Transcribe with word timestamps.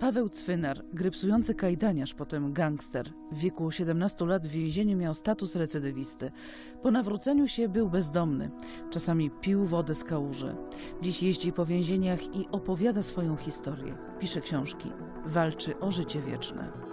Paweł 0.00 0.28
Cwynar, 0.28 0.84
grypsujący 0.92 1.54
kajdaniarz, 1.54 2.14
potem 2.14 2.52
gangster. 2.52 3.12
W 3.32 3.38
wieku 3.38 3.70
17 3.70 4.26
lat 4.26 4.46
w 4.46 4.50
więzieniu 4.50 4.96
miał 4.96 5.14
status 5.14 5.56
recydywisty. 5.56 6.30
Po 6.82 6.90
nawróceniu 6.90 7.48
się 7.48 7.68
był 7.68 7.90
bezdomny. 7.90 8.50
Czasami 8.90 9.30
pił 9.30 9.64
wodę 9.64 9.94
z 9.94 10.04
kałuży. 10.04 10.56
Dziś 11.02 11.22
jeździ 11.22 11.52
po 11.52 11.66
więzieniach 11.66 12.36
i 12.36 12.48
opowiada 12.52 13.02
swoją 13.02 13.36
historię. 13.36 13.94
Pisze 14.18 14.40
książki. 14.40 14.92
Walczy 15.26 15.80
o 15.80 15.90
życie 15.90 16.20
wieczne. 16.20 16.89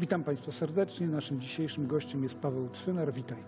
Witam 0.00 0.24
Państwa 0.24 0.52
serdecznie. 0.52 1.06
Naszym 1.06 1.40
dzisiejszym 1.40 1.86
gościem 1.86 2.22
jest 2.22 2.38
Paweł 2.38 2.68
Cwynar. 2.68 3.12
Witaj. 3.12 3.38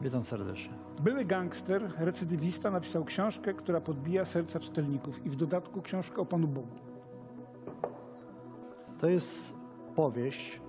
Witam 0.00 0.24
serdecznie. 0.24 0.72
Były 1.02 1.24
gangster, 1.24 1.82
recydywista 1.98 2.70
napisał 2.70 3.04
książkę, 3.04 3.54
która 3.54 3.80
podbija 3.80 4.24
serca 4.24 4.60
czytelników 4.60 5.26
i 5.26 5.30
w 5.30 5.36
dodatku 5.36 5.82
książkę 5.82 6.22
o 6.22 6.26
Panu 6.26 6.48
Bogu. 6.48 6.76
To 9.00 9.08
jest 9.08 9.54
powieść. 9.94 10.60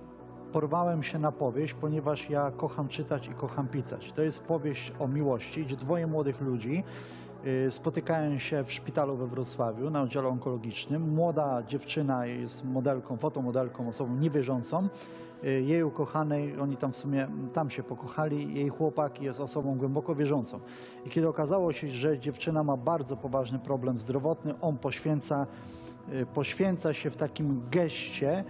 Porwałem 0.52 1.02
się 1.02 1.18
na 1.18 1.32
powieść, 1.32 1.74
ponieważ 1.74 2.30
ja 2.30 2.50
kocham 2.50 2.88
czytać 2.88 3.28
i 3.28 3.30
kocham 3.30 3.68
pisać. 3.68 4.12
To 4.12 4.22
jest 4.22 4.40
powieść 4.40 4.92
o 4.98 5.08
miłości, 5.08 5.64
gdzie 5.64 5.76
dwoje 5.76 6.06
młodych 6.06 6.40
ludzi 6.40 6.84
spotykają 7.70 8.38
się 8.38 8.64
w 8.64 8.72
szpitalu 8.72 9.16
we 9.16 9.26
Wrocławiu 9.26 9.90
na 9.90 10.02
oddziale 10.02 10.28
onkologicznym. 10.28 11.14
Młoda 11.14 11.62
dziewczyna 11.62 12.26
jest 12.26 12.64
modelką, 12.64 13.16
fotomodelką, 13.16 13.88
osobą 13.88 14.16
niewierzącą. 14.16 14.88
Y, 15.44 15.62
Jej 15.62 15.82
ukochanej, 15.82 16.60
oni 16.60 16.76
tam 16.76 16.92
w 16.92 16.96
sumie 16.96 17.28
tam 17.52 17.70
się 17.70 17.82
pokochali, 17.82 18.54
jej 18.54 18.68
chłopak 18.68 19.22
jest 19.22 19.40
osobą 19.40 19.78
głęboko 19.78 20.14
wierzącą. 20.14 20.60
I 21.06 21.10
kiedy 21.10 21.28
okazało 21.28 21.72
się, 21.72 21.88
że 21.88 22.18
dziewczyna 22.18 22.62
ma 22.62 22.76
bardzo 22.76 23.16
poważny 23.16 23.58
problem 23.58 23.98
zdrowotny, 23.98 24.54
on 24.60 24.78
poświęca, 24.78 25.46
y, 26.12 26.26
poświęca 26.26 26.92
się 26.92 27.10
w 27.10 27.16
takim 27.16 27.62
geście, 27.70 28.44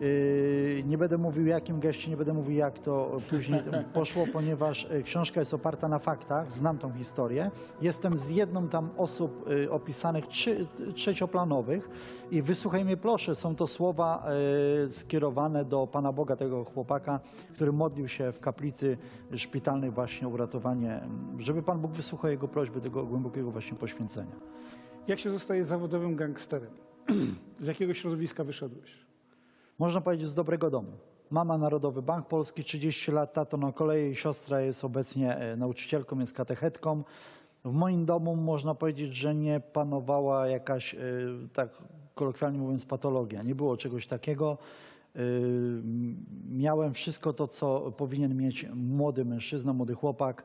Yy, 0.00 0.82
Nie 0.86 0.98
będę 0.98 1.18
mówił 1.18 1.46
jakim 1.46 1.80
geście, 1.80 2.10
nie 2.10 2.16
będę 2.16 2.34
mówił 2.34 2.56
jak 2.56 2.78
to 2.78 3.16
później 3.30 3.60
poszło, 3.94 4.24
ponieważ 4.32 4.84
y, 4.84 5.02
książka 5.02 5.40
jest 5.40 5.54
oparta 5.54 5.88
na 5.88 5.98
faktach, 5.98 6.52
znam 6.52 6.78
tą 6.78 6.92
historię. 6.92 7.50
Jestem 7.82 8.18
z 8.18 8.30
jedną 8.30 8.68
tam 8.68 8.90
osób 8.96 9.50
y, 9.50 9.70
opisanych 9.70 10.26
trzy, 10.26 10.66
trzecioplanowych 10.94 11.90
i 12.30 12.42
wysłuchaj 12.42 12.84
mnie 12.84 12.96
proszę, 12.96 13.34
są 13.34 13.56
to 13.56 13.66
słowa 13.66 14.26
y, 14.86 14.92
skierowane 14.92 15.64
do 15.64 15.86
Pana 15.86 16.12
Boga, 16.12 16.36
tego 16.36 16.64
chłopaka, 16.64 17.20
który 17.54 17.72
modlił 17.72 18.08
się 18.08 18.32
w 18.32 18.40
kaplicy 18.40 18.98
szpitalnej 19.36 19.90
właśnie 19.90 20.26
o 20.28 20.30
uratowanie, 20.30 21.00
żeby 21.38 21.62
Pan 21.62 21.80
Bóg 21.80 21.92
wysłuchał 21.92 22.30
jego 22.30 22.48
prośby, 22.48 22.80
tego 22.80 23.04
głębokiego 23.04 23.50
właśnie 23.50 23.76
poświęcenia. 23.76 24.36
Jak 25.08 25.18
się 25.18 25.30
zostaje 25.30 25.64
zawodowym 25.64 26.16
gangsterem? 26.16 26.70
Z 27.60 27.66
jakiego 27.66 27.94
środowiska 27.94 28.44
wyszedłeś? 28.44 29.05
Można 29.78 30.00
powiedzieć 30.00 30.28
z 30.28 30.34
dobrego 30.34 30.70
domu. 30.70 30.92
Mama 31.30 31.58
Narodowy 31.58 32.02
Bank 32.02 32.26
Polski, 32.26 32.64
30 32.64 33.12
lat, 33.12 33.32
tato 33.32 33.56
na 33.56 33.72
kolei, 33.72 34.14
siostra 34.14 34.60
jest 34.60 34.84
obecnie 34.84 35.36
e, 35.36 35.56
nauczycielką, 35.56 36.18
jest 36.18 36.32
katechetką. 36.32 37.02
W 37.64 37.72
moim 37.72 38.06
domu 38.06 38.36
można 38.36 38.74
powiedzieć, 38.74 39.16
że 39.16 39.34
nie 39.34 39.60
panowała 39.60 40.48
jakaś, 40.48 40.94
e, 40.94 40.98
tak 41.52 41.68
kolokwialnie 42.14 42.58
mówiąc, 42.58 42.86
patologia. 42.86 43.42
Nie 43.42 43.54
było 43.54 43.76
czegoś 43.76 44.06
takiego. 44.06 44.58
E, 45.16 45.20
Miałem 46.50 46.94
wszystko 46.94 47.32
to, 47.32 47.48
co 47.48 47.92
powinien 47.96 48.36
mieć 48.36 48.66
młody 48.74 49.24
mężczyzna, 49.24 49.72
młody 49.72 49.94
chłopak. 49.94 50.44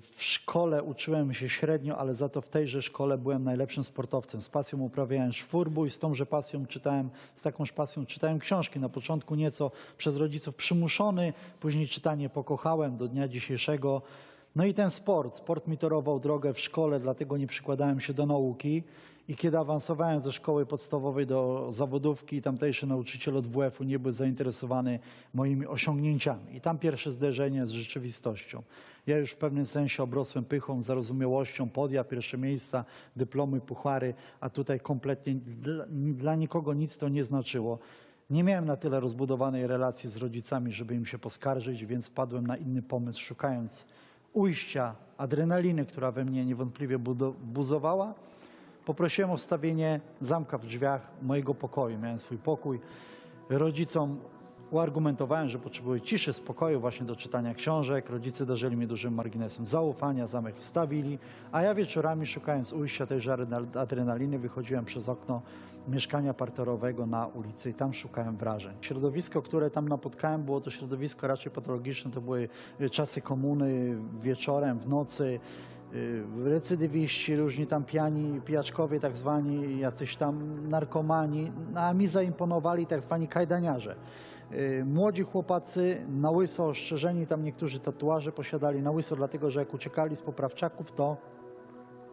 W 0.00 0.22
szkole 0.22 0.82
uczyłem 0.82 1.34
się 1.34 1.48
średnio, 1.48 1.98
ale 1.98 2.14
za 2.14 2.28
to 2.28 2.40
w 2.40 2.48
tejże 2.48 2.82
szkole 2.82 3.18
byłem 3.18 3.44
najlepszym 3.44 3.84
sportowcem. 3.84 4.40
Z 4.40 4.48
pasją 4.48 4.80
uprawiałem 4.80 5.32
szwurbój, 5.32 5.90
z 5.90 5.98
tąże 5.98 6.26
pasją 6.26 6.66
czytałem, 6.66 7.10
z 7.34 7.42
takąż 7.42 7.72
pasją 7.72 8.06
czytałem 8.06 8.38
książki. 8.38 8.80
Na 8.80 8.88
początku 8.88 9.34
nieco 9.34 9.70
przez 9.96 10.16
rodziców 10.16 10.54
przymuszony, 10.54 11.32
później 11.60 11.88
czytanie 11.88 12.28
pokochałem 12.28 12.96
do 12.96 13.08
dnia 13.08 13.28
dzisiejszego. 13.28 14.02
No 14.56 14.64
i 14.64 14.74
ten 14.74 14.90
sport, 14.90 15.36
sport 15.36 15.66
mi 15.66 15.78
torował 15.78 16.20
drogę 16.20 16.52
w 16.54 16.60
szkole, 16.60 17.00
dlatego 17.00 17.36
nie 17.36 17.46
przykładałem 17.46 18.00
się 18.00 18.14
do 18.14 18.26
nauki. 18.26 18.82
I 19.28 19.36
kiedy 19.36 19.58
awansowałem 19.58 20.20
ze 20.20 20.32
szkoły 20.32 20.66
podstawowej 20.66 21.26
do 21.26 21.68
zawodówki, 21.70 22.42
tamtejszy 22.42 22.86
nauczyciel 22.86 23.36
od 23.36 23.46
WF-u 23.46 23.84
nie 23.84 23.98
był 23.98 24.12
zainteresowany 24.12 24.98
moimi 25.34 25.66
osiągnięciami. 25.66 26.56
I 26.56 26.60
tam 26.60 26.78
pierwsze 26.78 27.12
zderzenie 27.12 27.66
z 27.66 27.70
rzeczywistością. 27.70 28.62
Ja 29.06 29.18
już 29.18 29.30
w 29.30 29.36
pewnym 29.36 29.66
sensie 29.66 30.02
obrosłem 30.02 30.44
pychą, 30.44 30.82
zarozumiałością, 30.82 31.68
podia, 31.68 32.04
pierwsze 32.04 32.38
miejsca, 32.38 32.84
dyplomy, 33.16 33.60
puchary, 33.60 34.14
a 34.40 34.50
tutaj 34.50 34.80
kompletnie 34.80 35.34
dla, 35.34 35.84
dla 36.14 36.34
nikogo 36.34 36.74
nic 36.74 36.96
to 36.96 37.08
nie 37.08 37.24
znaczyło. 37.24 37.78
Nie 38.30 38.44
miałem 38.44 38.64
na 38.64 38.76
tyle 38.76 39.00
rozbudowanej 39.00 39.66
relacji 39.66 40.08
z 40.10 40.16
rodzicami, 40.16 40.72
żeby 40.72 40.94
im 40.94 41.06
się 41.06 41.18
poskarżyć, 41.18 41.86
więc 41.86 42.06
wpadłem 42.06 42.46
na 42.46 42.56
inny 42.56 42.82
pomysł, 42.82 43.20
szukając 43.20 43.86
ujścia, 44.32 44.94
adrenaliny, 45.18 45.86
która 45.86 46.12
we 46.12 46.24
mnie 46.24 46.44
niewątpliwie 46.44 46.98
buzowała. 47.42 48.14
Poprosiłem 48.88 49.30
o 49.30 49.36
wstawienie 49.36 50.00
zamka 50.20 50.58
w 50.58 50.66
drzwiach 50.66 51.10
mojego 51.22 51.54
pokoju. 51.54 51.98
Miałem 51.98 52.18
swój 52.18 52.38
pokój. 52.38 52.80
Rodzicom 53.48 54.18
uargumentowałem, 54.70 55.48
że 55.48 55.58
potrzebuję 55.58 56.00
ciszy, 56.00 56.32
spokoju 56.32 56.80
właśnie 56.80 57.06
do 57.06 57.16
czytania 57.16 57.54
książek. 57.54 58.10
Rodzice 58.10 58.46
darzyli 58.46 58.76
mnie 58.76 58.86
dużym 58.86 59.14
marginesem 59.14 59.66
zaufania, 59.66 60.26
zamek 60.26 60.56
wstawili, 60.56 61.18
a 61.52 61.62
ja 61.62 61.74
wieczorami 61.74 62.26
szukając 62.26 62.72
ujścia 62.72 63.06
tejże 63.06 63.32
adrenal- 63.32 63.78
adrenaliny 63.78 64.38
wychodziłem 64.38 64.84
przez 64.84 65.08
okno 65.08 65.42
mieszkania 65.88 66.34
parterowego 66.34 67.06
na 67.06 67.26
ulicy 67.26 67.70
i 67.70 67.74
tam 67.74 67.94
szukałem 67.94 68.36
wrażeń. 68.36 68.74
Środowisko, 68.80 69.42
które 69.42 69.70
tam 69.70 69.88
napotkałem 69.88 70.42
było 70.42 70.60
to 70.60 70.70
środowisko 70.70 71.26
raczej 71.26 71.52
patologiczne, 71.52 72.10
to 72.10 72.20
były 72.20 72.48
y, 72.80 72.90
czasy 72.90 73.20
komuny, 73.20 73.96
wieczorem, 74.22 74.78
w 74.78 74.88
nocy, 74.88 75.40
recydywiści, 76.44 77.36
różni 77.36 77.66
tam 77.66 77.84
pijani, 77.84 78.40
pijaczkowie 78.40 79.00
tak 79.00 79.16
zwani, 79.16 79.78
jacyś 79.78 80.16
tam 80.16 80.68
narkomani, 80.68 81.52
no, 81.72 81.80
a 81.80 81.94
mi 81.94 82.06
zaimponowali 82.06 82.86
tak 82.86 83.02
zwani 83.02 83.28
kajdaniarze. 83.28 83.96
Y, 84.52 84.84
Młodzi 84.84 85.22
chłopacy 85.22 86.06
na 86.08 86.30
łyso 86.30 86.66
ostrzeżeni, 86.66 87.26
tam 87.26 87.44
niektórzy 87.44 87.80
tatuaże 87.80 88.32
posiadali 88.32 88.82
na 88.82 88.90
łyso, 88.90 89.16
dlatego 89.16 89.50
że 89.50 89.60
jak 89.60 89.74
uciekali 89.74 90.16
z 90.16 90.22
poprawczaków, 90.22 90.92
to 90.92 91.16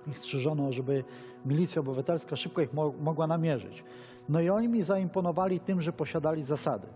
ich 0.07 0.18
strzeżono, 0.19 0.72
żeby 0.72 1.03
milicja 1.46 1.80
obywatelska 1.80 2.36
szybko 2.36 2.62
ich 2.62 2.74
mo- 2.74 2.94
mogła 3.02 3.28
namierzyć. 3.28 3.84
No 4.30 4.42
i 4.42 4.50
oni 4.50 4.69
mi 4.69 4.84
zaimponowali 4.84 5.59
tym, 5.59 5.81
że 5.81 5.94
posiadali 5.94 6.44
zasady. 6.44 6.88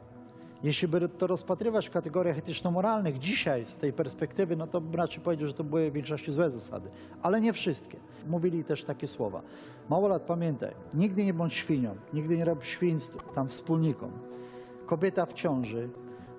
Jeśli 0.63 0.87
by 0.87 1.09
to 1.09 1.27
rozpatrywać 1.27 1.87
w 1.87 1.91
kategoriach 1.91 2.37
etyczno-moralnych 2.37 3.19
dzisiaj 3.19 3.65
z 3.65 3.75
tej 3.75 3.93
perspektywy, 3.93 4.55
no 4.55 4.67
to 4.67 4.81
raczej 4.93 5.23
powiedział, 5.23 5.47
że 5.47 5.53
to 5.53 5.63
były 5.63 5.91
w 5.91 5.93
większości 5.93 6.31
złe 6.31 6.49
zasady, 6.49 6.89
ale 7.21 7.41
nie 7.41 7.53
wszystkie. 7.53 7.97
Mówili 8.27 8.63
też 8.63 8.83
takie 8.83 9.07
słowa. 9.07 9.41
Mało 9.89 10.07
lat 10.07 10.21
pamiętaj, 10.21 10.71
nigdy 10.93 11.25
nie 11.25 11.33
bądź 11.33 11.53
świnią, 11.53 11.95
nigdy 12.13 12.37
nie 12.37 12.45
rób 12.45 12.63
świństw 12.63 13.17
tam 13.35 13.47
wspólnikom. 13.47 14.11
Kobieta 14.85 15.25
w 15.25 15.33
ciąży, 15.33 15.89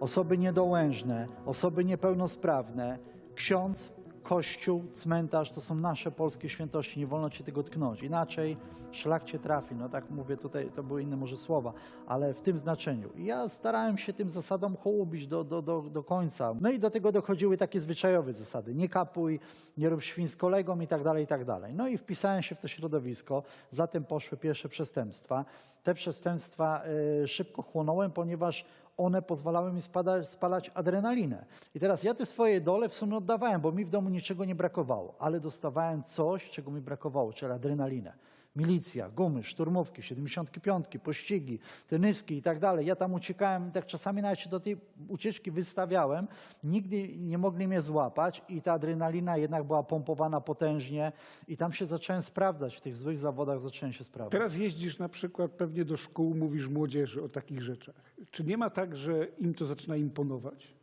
osoby 0.00 0.38
niedołężne, 0.38 1.28
osoby 1.46 1.84
niepełnosprawne, 1.84 2.98
ksiądz, 3.34 3.92
kościół, 4.22 4.84
cmentarz 4.94 5.50
to 5.50 5.60
są 5.60 5.74
nasze 5.74 6.10
polskie 6.10 6.48
świętości, 6.48 7.00
nie 7.00 7.06
wolno 7.06 7.30
ci 7.30 7.44
tego 7.44 7.62
tknąć. 7.62 8.02
Inaczej 8.02 8.56
szlak 8.92 9.24
cię 9.24 9.38
trafi. 9.38 9.74
No 9.74 9.88
tak 9.88 10.10
mówię 10.10 10.36
tutaj, 10.36 10.70
to 10.76 10.82
były 10.82 11.02
inne 11.02 11.16
może 11.16 11.36
słowa, 11.36 11.72
ale 12.06 12.34
w 12.34 12.40
tym 12.40 12.58
znaczeniu. 12.58 13.08
I 13.16 13.24
ja 13.24 13.48
starałem 13.48 13.98
się 13.98 14.12
tym 14.12 14.30
zasadom 14.30 14.76
hołubić 14.76 15.26
do, 15.26 15.44
do, 15.44 15.62
do, 15.62 15.82
do 15.82 16.02
końca. 16.02 16.54
No 16.60 16.70
i 16.70 16.78
do 16.78 16.90
tego 16.90 17.12
dochodziły 17.12 17.56
takie 17.56 17.80
zwyczajowe 17.80 18.32
zasady. 18.32 18.74
Nie 18.74 18.88
kapuj, 18.88 19.40
nie 19.76 19.88
rób 19.88 20.02
świn 20.02 20.28
z 20.28 20.36
kolegą 20.36 20.80
i 20.80 20.86
tak 20.86 21.02
dalej, 21.02 21.24
i 21.24 21.26
tak 21.26 21.44
dalej. 21.44 21.74
No 21.74 21.88
i 21.88 21.98
wpisałem 21.98 22.42
się 22.42 22.54
w 22.54 22.60
to 22.60 22.68
środowisko, 22.68 23.42
zatem 23.70 24.04
poszły 24.04 24.38
pierwsze 24.38 24.68
przestępstwa. 24.68 25.44
Te 25.82 25.94
przestępstwa 25.94 26.82
e, 27.22 27.28
szybko 27.28 27.62
chłonąłem, 27.62 28.10
ponieważ 28.10 28.64
one 29.00 29.22
pozwalały 29.22 29.72
mi 29.72 29.82
spadać, 29.82 30.28
spalać 30.28 30.70
adrenalinę. 30.74 31.44
I 31.74 31.80
teraz 31.80 32.02
ja 32.02 32.14
te 32.14 32.26
swoje 32.26 32.60
dole 32.60 32.88
w 32.88 32.94
sumie 32.94 33.16
oddawałem, 33.16 33.60
bo 33.60 33.72
mi 33.72 33.84
w 33.84 33.90
domu 33.90 34.08
niczego 34.08 34.44
nie 34.44 34.54
brakowało, 34.54 35.14
ale 35.18 35.40
dostawałem 35.40 36.02
coś, 36.02 36.50
czego 36.50 36.70
mi 36.70 36.80
brakowało, 36.80 37.32
czyli 37.32 37.52
adrenalinę. 37.52 38.12
Milicja, 38.56 39.08
gumy, 39.08 39.42
szturmówki, 39.42 40.02
75, 40.02 40.86
pościgi, 41.04 41.58
tenyski 41.88 42.36
i 42.36 42.42
tak 42.42 42.58
dalej. 42.58 42.86
Ja 42.86 42.96
tam 42.96 43.14
uciekałem, 43.14 43.72
tak 43.72 43.86
czasami 43.86 44.22
nawet 44.22 44.40
się 44.40 44.50
do 44.50 44.60
tej 44.60 44.76
ucieczki 45.08 45.50
wystawiałem. 45.50 46.28
Nigdy 46.64 47.08
nie 47.18 47.38
mogli 47.38 47.68
mnie 47.68 47.82
złapać 47.82 48.42
i 48.48 48.62
ta 48.62 48.72
adrenalina 48.72 49.36
jednak 49.36 49.64
była 49.64 49.82
pompowana 49.82 50.40
potężnie 50.40 51.12
i 51.48 51.56
tam 51.56 51.72
się 51.72 51.86
zacząłem 51.86 52.22
sprawdzać, 52.22 52.76
w 52.76 52.80
tych 52.80 52.96
złych 52.96 53.18
zawodach 53.18 53.60
zacząłem 53.60 53.92
się 53.92 54.04
sprawdzać. 54.04 54.32
Teraz 54.32 54.56
jeździsz 54.56 54.98
na 54.98 55.08
przykład 55.08 55.50
pewnie 55.50 55.84
do 55.84 55.96
szkół, 55.96 56.34
mówisz 56.34 56.68
młodzieży 56.68 57.22
o 57.22 57.28
takich 57.28 57.62
rzeczach. 57.62 58.14
Czy 58.30 58.44
nie 58.44 58.56
ma 58.56 58.70
tak, 58.70 58.96
że 58.96 59.26
im 59.38 59.54
to 59.54 59.66
zaczyna 59.66 59.96
imponować? 59.96 60.79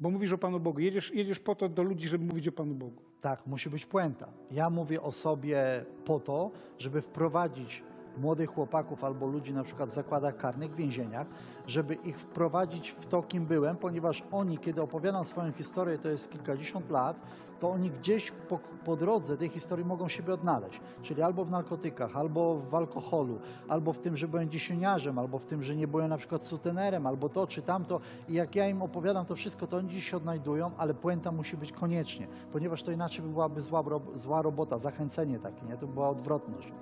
Bo 0.00 0.10
mówisz 0.10 0.32
o 0.32 0.38
Panu 0.38 0.60
Bogu. 0.60 0.80
Jedziesz, 0.80 1.14
jedziesz 1.14 1.38
po 1.38 1.54
to 1.54 1.68
do 1.68 1.82
ludzi, 1.82 2.08
żeby 2.08 2.24
mówić 2.24 2.48
o 2.48 2.52
Panu 2.52 2.74
Bogu. 2.74 3.02
Tak, 3.20 3.46
musi 3.46 3.70
być 3.70 3.86
puenta. 3.86 4.28
Ja 4.50 4.70
mówię 4.70 5.02
o 5.02 5.12
sobie 5.12 5.84
po 6.04 6.20
to, 6.20 6.50
żeby 6.78 7.02
wprowadzić 7.02 7.82
młodych 8.18 8.50
chłopaków 8.50 9.04
albo 9.04 9.26
ludzi 9.26 9.54
na 9.54 9.62
przykład 9.62 9.90
w 9.90 9.94
zakładach 9.94 10.36
karnych, 10.36 10.72
w 10.72 10.76
więzieniach, 10.76 11.26
żeby 11.66 11.94
ich 11.94 12.18
wprowadzić 12.18 12.90
w 12.90 13.06
to, 13.06 13.22
kim 13.22 13.46
byłem, 13.46 13.76
ponieważ 13.76 14.22
oni, 14.32 14.58
kiedy 14.58 14.82
opowiadam 14.82 15.24
swoją 15.24 15.52
historię, 15.52 15.98
to 15.98 16.08
jest 16.08 16.30
kilkadziesiąt 16.30 16.90
lat, 16.90 17.16
to 17.60 17.70
oni 17.70 17.90
gdzieś 17.90 18.30
po, 18.30 18.58
po 18.84 18.96
drodze 18.96 19.36
tej 19.36 19.48
historii 19.48 19.84
mogą 19.84 20.08
siebie 20.08 20.34
odnaleźć. 20.34 20.80
Czyli 21.02 21.22
albo 21.22 21.44
w 21.44 21.50
narkotykach, 21.50 22.16
albo 22.16 22.56
w 22.56 22.74
alkoholu, 22.74 23.38
albo 23.68 23.92
w 23.92 23.98
tym, 23.98 24.16
że 24.16 24.28
byłem 24.28 24.50
dziesięciarzem, 24.50 25.18
albo 25.18 25.38
w 25.38 25.44
tym, 25.44 25.62
że 25.62 25.76
nie 25.76 25.88
byłem 25.88 26.08
na 26.08 26.16
przykład 26.16 26.44
sutenerem, 26.44 27.06
albo 27.06 27.28
to 27.28 27.46
czy 27.46 27.62
tamto. 27.62 28.00
I 28.28 28.34
jak 28.34 28.54
ja 28.54 28.68
im 28.68 28.82
opowiadam 28.82 29.26
to 29.26 29.34
wszystko, 29.34 29.66
to 29.66 29.76
oni 29.76 29.88
gdzieś 29.88 30.10
się 30.10 30.16
odnajdują, 30.16 30.70
ale 30.78 30.94
puenta 30.94 31.32
musi 31.32 31.56
być 31.56 31.72
koniecznie, 31.72 32.26
ponieważ 32.52 32.82
to 32.82 32.90
inaczej 32.90 33.22
by 33.24 33.30
byłaby 33.30 33.60
zła, 33.60 33.84
zła 34.14 34.42
robota, 34.42 34.78
zachęcenie 34.78 35.38
takie, 35.38 35.66
nie? 35.66 35.76
To 35.76 35.86
by 35.86 35.92
była 35.92 36.08
odwrotność. 36.08 36.72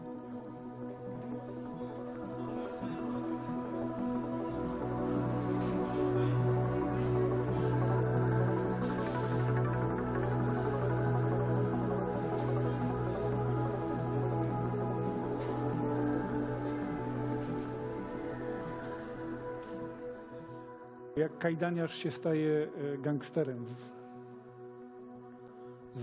Jak 21.16 21.38
kajdaniarz 21.38 21.96
się 21.96 22.10
staje 22.10 22.68
e, 22.94 22.98
gangsterem 22.98 23.66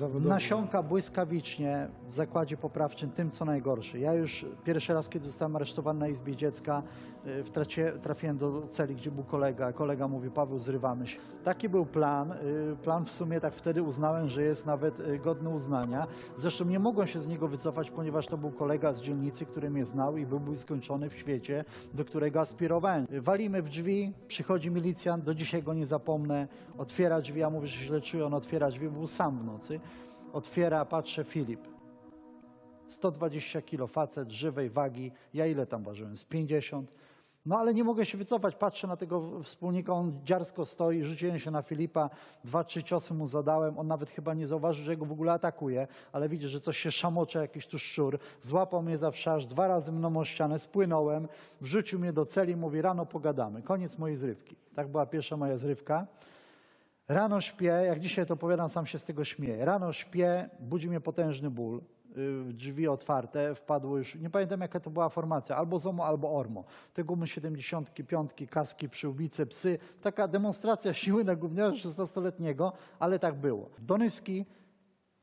zawodowym. 0.01 0.29
Nasiąka 0.29 0.83
błyskawicznie 0.83 1.87
w 2.09 2.13
zakładzie 2.13 2.57
poprawczym 2.57 3.09
tym, 3.11 3.31
co 3.31 3.45
najgorsze. 3.45 3.99
Ja 3.99 4.13
już 4.13 4.45
pierwszy 4.63 4.93
raz, 4.93 5.09
kiedy 5.09 5.25
zostałem 5.25 5.55
aresztowany 5.55 5.99
na 5.99 6.07
Izbie 6.07 6.35
Dziecka, 6.35 6.83
y, 7.27 7.43
w 7.43 7.49
tracie, 7.49 7.93
trafiłem 8.03 8.37
do 8.37 8.61
celi, 8.67 8.95
gdzie 8.95 9.11
był 9.11 9.23
kolega. 9.23 9.73
Kolega 9.73 10.07
mówi, 10.07 10.29
Paweł, 10.29 10.59
zrywamy 10.59 11.07
się. 11.07 11.19
Taki 11.43 11.69
był 11.69 11.85
plan. 11.85 12.31
y, 12.31 12.75
Plan 12.83 13.05
w 13.05 13.11
sumie 13.11 13.39
tak 13.39 13.53
wtedy 13.53 13.83
uznałem, 13.83 14.29
że 14.29 14.43
jest 14.43 14.65
nawet 14.65 14.99
y, 14.99 15.19
godny 15.19 15.49
uznania. 15.49 16.07
Zresztą 16.37 16.65
nie 16.65 16.79
mogłem 16.79 17.07
się 17.07 17.21
z 17.21 17.27
niego 17.27 17.47
wycofać, 17.47 17.91
ponieważ 17.91 18.27
to 18.27 18.37
był 18.37 18.51
kolega 18.51 18.93
z 18.93 19.01
dzielnicy, 19.01 19.45
który 19.45 19.69
mnie 19.69 19.85
znał 19.85 20.17
i 20.17 20.25
byłby 20.25 20.57
skończony 20.57 21.09
w 21.09 21.13
świecie, 21.17 21.65
do 21.93 22.05
którego 22.05 22.39
aspirowałem. 22.39 23.07
Walimy 23.11 23.61
w 23.61 23.69
drzwi, 23.69 24.13
przychodzi 24.27 24.71
milicjant, 24.71 25.23
do 25.23 25.35
dzisiaj 25.35 25.63
go 25.63 25.73
nie 25.73 25.85
zapomnę, 25.85 26.47
otwiera 26.77 27.21
drzwi, 27.21 27.39
ja 27.39 27.49
mówię, 27.49 27.67
że 27.67 27.85
źle 27.85 28.01
czuję, 28.01 28.25
on 28.25 28.33
otwiera 28.33 28.69
drzwi, 28.69 28.89
był 28.89 29.07
sam 29.07 29.37
w 29.39 29.43
nocy. 29.45 29.79
Otwiera, 30.33 30.85
patrzę, 30.85 31.23
Filip. 31.23 31.67
120 32.87 33.61
kilo 33.61 33.87
facet, 33.87 34.31
żywej 34.31 34.69
wagi. 34.69 35.11
Ja 35.33 35.47
ile 35.47 35.65
tam 35.65 35.83
ważyłem? 35.83 36.15
Z 36.15 36.23
50. 36.23 36.91
No 37.45 37.59
ale 37.59 37.73
nie 37.73 37.83
mogę 37.83 38.05
się 38.05 38.17
wycofać. 38.17 38.55
Patrzę 38.55 38.87
na 38.87 38.97
tego 38.97 39.43
wspólnika, 39.43 39.93
on 39.93 40.19
dziarsko 40.23 40.65
stoi, 40.65 41.03
rzuciłem 41.03 41.39
się 41.39 41.51
na 41.51 41.61
Filipa, 41.61 42.09
dwa, 42.43 42.63
trzy 42.63 42.83
ciosy 42.83 43.13
mu 43.13 43.27
zadałem. 43.27 43.79
On 43.79 43.87
nawet 43.87 44.09
chyba 44.09 44.33
nie 44.33 44.47
zauważył, 44.47 44.85
że 44.85 44.97
go 44.97 45.05
w 45.05 45.11
ogóle 45.11 45.31
atakuje, 45.31 45.87
ale 46.11 46.29
widzi, 46.29 46.47
że 46.47 46.61
coś 46.61 46.77
się 46.77 46.91
szamocze, 46.91 47.39
jakiś 47.39 47.67
tu 47.67 47.79
szczur. 47.79 48.19
Złapał 48.43 48.83
mnie 48.83 48.97
za 48.97 49.11
wszarz, 49.11 49.45
dwa 49.45 49.67
razy 49.67 49.91
mną 49.91 50.17
o 50.17 50.25
ścianę, 50.25 50.59
spłynąłem, 50.59 51.27
wrzucił 51.61 51.99
mnie 51.99 52.13
do 52.13 52.25
celi, 52.25 52.55
mówi 52.55 52.81
rano 52.81 53.05
pogadamy. 53.05 53.61
Koniec 53.61 53.97
mojej 53.97 54.17
zrywki. 54.17 54.55
Tak 54.75 54.87
była 54.87 55.05
pierwsza 55.05 55.37
moja 55.37 55.57
zrywka. 55.57 56.07
Rano 57.07 57.41
śpię, 57.41 57.65
jak 57.65 57.99
dzisiaj 57.99 58.25
to 58.25 58.33
opowiadam, 58.33 58.69
sam 58.69 58.85
się 58.85 58.99
z 58.99 59.05
tego 59.05 59.23
śmieję. 59.23 59.65
Rano 59.65 59.93
śpię, 59.93 60.49
budzi 60.59 60.89
mnie 60.89 61.01
potężny 61.01 61.49
ból, 61.49 61.81
yy, 62.15 62.53
drzwi 62.53 62.87
otwarte, 62.87 63.55
wpadło 63.55 63.97
już, 63.97 64.15
nie 64.15 64.29
pamiętam 64.29 64.61
jaka 64.61 64.79
to 64.79 64.89
była 64.89 65.09
formacja, 65.09 65.55
albo 65.57 65.79
ZOMO, 65.79 66.05
albo 66.05 66.35
ORMO. 66.37 66.63
Te 66.93 67.03
gumy 67.03 67.27
75, 67.27 68.31
kaski, 68.49 68.89
przyłbice, 68.89 69.45
psy. 69.45 69.79
Taka 70.01 70.27
demonstracja 70.27 70.93
siły 70.93 71.23
na 71.23 71.35
gówniarza 71.35 71.89
16-letniego, 71.89 72.71
ale 72.99 73.19
tak 73.19 73.35
było. 73.35 73.69
Do 73.79 73.97
Nyski 73.97 74.45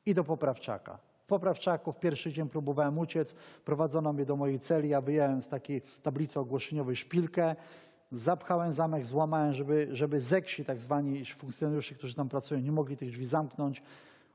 i 0.06 0.14
do 0.14 0.24
Poprawczaka. 0.24 0.98
W 1.22 1.26
Poprawczaku 1.28 1.92
w 1.92 1.98
pierwszy 1.98 2.32
dzień 2.32 2.48
próbowałem 2.48 2.98
uciec, 2.98 3.34
prowadzono 3.64 4.12
mnie 4.12 4.24
do 4.24 4.36
mojej 4.36 4.58
celi, 4.58 4.88
ja 4.88 5.00
wyjąłem 5.00 5.42
z 5.42 5.48
takiej 5.48 5.82
tablicy 6.02 6.40
ogłoszeniowej 6.40 6.96
szpilkę, 6.96 7.56
zapchałem 8.12 8.72
zamek, 8.72 9.06
złamałem, 9.06 9.54
żeby, 9.54 9.88
żeby 9.92 10.20
zeksi, 10.20 10.64
tak 10.64 10.80
zwani 10.80 11.24
funkcjonariusze, 11.24 11.94
którzy 11.94 12.14
tam 12.14 12.28
pracują, 12.28 12.60
nie 12.60 12.72
mogli 12.72 12.96
tych 12.96 13.10
drzwi 13.10 13.26
zamknąć. 13.26 13.82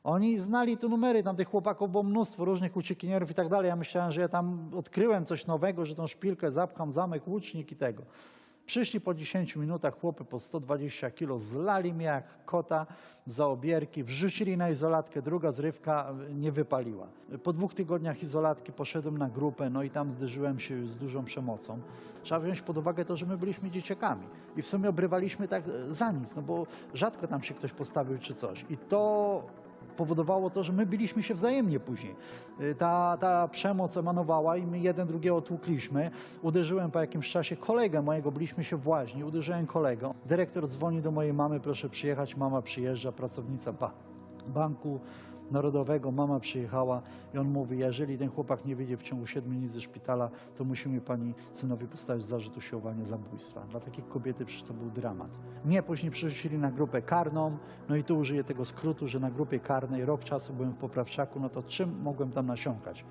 Oni 0.04 0.40
znali 0.40 0.78
tu 0.78 0.90
numery, 0.90 1.24
tam 1.24 1.36
tych 1.36 1.48
chłopaków 1.48 1.92
było 1.92 2.04
mnóstwo, 2.04 2.46
różnych 2.46 2.78
uciekinierów 2.78 3.32
i 3.32 3.34
tak 3.34 3.50
dalej. 3.50 3.70
Ja 3.70 3.76
myślałem, 3.76 4.12
że 4.12 4.22
ja 4.22 4.28
tam 4.28 4.70
odkryłem 4.76 5.26
coś 5.26 5.46
nowego, 5.46 5.86
że 5.86 5.96
tą 5.96 6.08
szpilkę 6.08 6.52
zapcham, 6.52 6.92
zamek, 6.92 7.28
łucznik 7.28 7.72
i 7.72 7.76
tego. 7.76 8.04
Przyszli 8.66 9.02
po 9.02 9.14
10 9.14 9.56
minutach 9.56 10.00
chłopy 10.00 10.26
po 10.26 10.40
120 10.40 11.12
kilo, 11.12 11.40
zlali 11.40 11.94
mnie 11.94 12.06
jak 12.06 12.46
kota 12.46 12.86
za 13.26 13.48
obierki, 13.48 14.04
wrzucili 14.04 14.58
na 14.58 14.70
izolatkę, 14.70 15.22
druga 15.22 15.52
zrywka 15.52 16.14
e, 16.30 16.34
nie 16.34 16.52
wypaliła. 16.52 17.08
Po 17.44 17.54
dwóch 17.54 17.74
tygodniach 17.74 18.24
izolatki 18.24 18.72
poszedłem 18.72 19.18
na 19.18 19.30
grupę, 19.30 19.70
no 19.70 19.84
i 19.84 19.90
tam 19.90 20.12
zderzyłem 20.12 20.60
się 20.60 20.76
już 20.76 20.90
z 20.90 20.96
dużą 20.96 21.26
przemocą. 21.26 21.80
Trzeba 22.24 22.42
wziąć 22.42 22.62
pod 22.62 22.78
uwagę 22.78 23.06
to, 23.06 23.18
że 23.18 23.26
my 23.26 23.38
byliśmy 23.38 23.72
dzieciakami 23.72 24.24
i 24.58 24.62
w 24.62 24.68
sumie 24.68 24.90
obrywaliśmy 24.90 25.48
tak 25.48 25.64
e, 25.68 25.94
za 25.94 26.12
nic, 26.12 26.30
no 26.36 26.42
bo 26.42 26.68
rzadko 26.94 27.28
tam 27.28 27.44
się 27.44 27.54
ktoś 27.54 27.74
postawił 27.74 28.18
czy 28.20 28.36
coś. 28.36 28.66
I 28.70 28.78
to 28.78 29.44
powodowało 29.94 30.50
to, 30.50 30.64
że 30.64 30.74
my 30.74 30.86
biliśmy 30.86 31.24
się 31.24 31.34
wzajemnie 31.34 31.80
później. 31.80 32.16
Y, 32.62 32.76
Ta, 32.76 33.18
ta 33.20 33.48
przemoc 33.48 33.98
emanowała 33.98 34.58
i 34.58 34.66
my 34.68 34.80
jeden 34.80 35.08
drugiego 35.08 35.42
tłukliśmy. 35.42 36.12
Uderzyłem 36.42 36.92
po 36.92 37.00
jakimś 37.00 37.32
czasie 37.32 37.56
kolegę 37.56 38.02
mojego, 38.02 38.32
byliśmy 38.32 38.64
się 38.64 38.78
w 38.78 38.88
łaźni, 38.88 39.24
uderzyłem 39.24 39.66
kolegę. 39.68 40.14
Dyrektor 40.26 40.68
dzwoni 40.68 41.02
do 41.02 41.12
mojej 41.12 41.34
mamy, 41.34 41.60
proszę 41.60 41.90
przyjechać, 41.90 42.38
mama 42.38 42.62
przyjeżdża, 42.62 43.12
pracownica 43.12 43.74
ba 43.74 43.92
banku 44.48 45.00
narodowego, 45.54 46.12
mama 46.12 46.40
przyjechała 46.40 47.02
i 47.34 47.38
on 47.38 47.48
mówi, 47.48 47.78
jeżeli 47.78 48.18
ten 48.18 48.30
chłopak 48.30 48.66
nie 48.66 48.76
wyjdzie 48.76 48.98
w 48.98 49.04
ciągu 49.04 49.28
7 49.28 49.52
dni 49.52 49.68
ze 49.68 49.82
szpitala, 49.82 50.30
to 50.58 50.64
musimy 50.64 51.02
pani 51.02 51.34
synowi 51.52 51.88
postawić 51.88 52.26
zarzut 52.26 52.58
usiłowania 52.58 53.06
zabójstwa. 53.06 53.62
Dla 53.62 53.80
takiej 53.80 54.04
kobiety 54.04 54.46
przecież 54.46 54.68
to 54.68 54.74
był 54.74 54.90
dramat. 54.90 55.30
Mnie 55.66 55.84
później 55.84 56.12
przerzucili 56.12 56.58
na 56.58 56.72
grupę 56.72 57.02
karną, 57.02 57.58
no 57.90 57.96
i 57.96 58.04
tu 58.04 58.18
użyję 58.18 58.44
tego 58.44 58.66
skrótu, 58.66 59.08
że 59.08 59.20
na 59.20 59.32
grupie 59.32 59.60
karnej 59.60 60.06
rok 60.06 60.24
czasu 60.24 60.54
byłem 60.54 60.72
w 60.72 60.78
Poprawczaku, 60.78 61.40
no 61.40 61.50
to 61.50 61.64
czym 61.64 62.02
mogłem 62.02 62.32
tam 62.32 62.46
nasiąkać? 62.46 63.06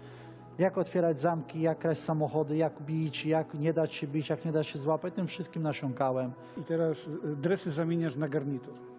Jak 0.59 0.79
otwierać 0.79 1.21
zamki, 1.21 1.61
jak 1.61 1.79
kraść 1.79 2.01
samochody, 2.01 2.57
jak 2.57 2.83
bić, 2.83 3.27
jak 3.27 3.55
nie 3.55 3.73
dać 3.73 3.95
się 3.95 4.07
bić, 4.07 4.29
jak 4.29 4.45
nie 4.45 4.53
dać 4.53 4.67
się 4.67 4.79
złapać, 4.79 5.15
tym 5.15 5.27
wszystkim 5.27 5.63
nasiąkałem. 5.63 6.33
I 6.61 6.65
teraz 6.65 7.09
e, 7.25 7.37
dresy 7.37 7.71
zamieniasz 7.71 8.17
na 8.17 8.29
garnitur. 8.29 8.92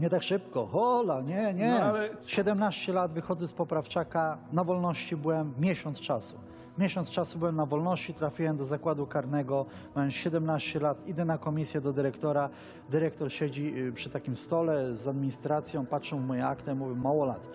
Nie 0.00 0.10
tak 0.10 0.22
szybko, 0.22 0.66
hola, 0.66 1.20
nie, 1.20 1.54
nie. 1.54 1.70
No, 1.70 1.84
ale- 1.84 2.08
17 2.26 2.92
lat 2.92 3.12
wychodzę 3.12 3.48
z 3.48 3.52
poprawczaka, 3.52 4.38
na 4.52 4.64
wolności 4.64 5.16
byłem 5.16 5.54
miesiąc 5.58 6.00
czasu. 6.00 6.34
Miesiąc 6.78 7.10
czasu 7.10 7.38
byłem 7.38 7.56
na 7.56 7.66
wolności, 7.66 8.14
trafiłem 8.14 8.56
do 8.56 8.64
zakładu 8.64 9.06
karnego, 9.06 9.66
mając 9.94 10.14
17 10.14 10.80
lat, 10.80 11.06
idę 11.06 11.24
na 11.24 11.38
komisję 11.38 11.80
do 11.80 11.92
dyrektora. 11.92 12.48
Dyrektor 12.90 13.32
siedzi 13.32 13.74
y, 13.78 13.92
przy 13.92 14.10
takim 14.10 14.36
stole 14.36 14.96
z 14.96 15.08
administracją, 15.08 15.86
patrzą 15.86 16.18
w 16.18 16.26
moje 16.26 16.46
akty, 16.46 16.74
mówi 16.74 16.94
mało 17.00 17.24
lat. 17.24 17.46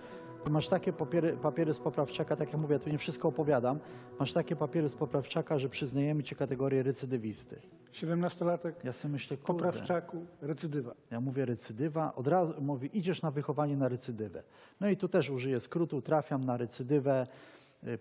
Masz 0.50 0.68
takie 0.68 0.92
papiery, 0.92 1.32
papiery 1.36 1.74
z 1.74 1.78
poprawczaka, 1.78 2.36
tak 2.36 2.52
jak 2.52 2.60
mówię, 2.60 2.78
tu 2.78 2.90
nie 2.90 2.98
wszystko 2.98 3.28
opowiadam. 3.28 3.78
Masz 4.20 4.32
takie 4.32 4.56
papiery 4.56 4.88
z 4.88 4.94
poprawczaka, 4.94 5.58
że 5.58 5.68
przyznajemy 5.68 6.22
ci 6.22 6.36
kategorię 6.36 6.82
recydywisty. 6.82 7.60
17-latek, 7.92 8.72
Ja 8.84 8.92
sobie 8.92 9.12
myślę, 9.12 9.36
kurde, 9.36 9.64
poprawczaku, 9.64 10.26
recydywa. 10.42 10.94
ja 11.10 11.20
mówię 11.20 11.44
recydywa, 11.44 12.14
od 12.14 12.26
razu 12.26 12.62
mówię, 12.62 12.88
idziesz 12.92 13.22
na 13.22 13.30
wychowanie 13.30 13.76
na 13.76 13.88
recydywę. 13.88 14.42
No 14.80 14.88
i 14.88 14.96
tu 14.96 15.08
też 15.08 15.30
użyję 15.30 15.60
skrótu, 15.60 16.02
trafiam 16.02 16.44
na 16.44 16.56
recydywę. 16.56 17.26